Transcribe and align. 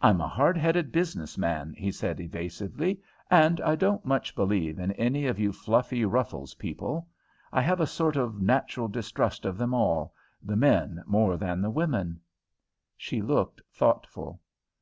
"I'm 0.00 0.22
a 0.22 0.28
hard 0.28 0.56
headed 0.56 0.92
business 0.92 1.36
man," 1.36 1.74
he 1.74 1.92
said 1.92 2.20
evasively, 2.20 3.02
"and 3.30 3.60
I 3.60 3.74
don't 3.76 4.02
much 4.02 4.34
believe 4.34 4.78
in 4.78 4.92
any 4.92 5.26
of 5.26 5.38
you 5.38 5.52
fluffy 5.52 6.06
ruffles 6.06 6.54
people. 6.54 7.06
I 7.52 7.60
have 7.60 7.78
a 7.78 7.86
sort 7.86 8.16
of 8.16 8.40
natural 8.40 8.88
distrust 8.88 9.44
of 9.44 9.58
them 9.58 9.74
all, 9.74 10.14
the 10.42 10.56
men 10.56 11.04
more 11.06 11.36
than 11.36 11.60
the 11.60 11.68
women." 11.68 12.20
She 12.96 13.20
looked 13.20 13.60
thoughtful. 13.70 14.40